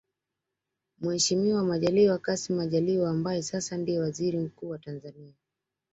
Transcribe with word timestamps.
Mheshimiwa 1.01 1.63
Majaliwa 1.63 2.17
Kassim 2.17 2.55
Majaliwa 2.55 3.09
ambaye 3.09 3.41
sasa 3.43 3.77
ndiye 3.77 3.99
Waziri 3.99 4.37
Mkuu 4.37 4.69
wa 4.69 4.77
Tanzania 4.79 5.33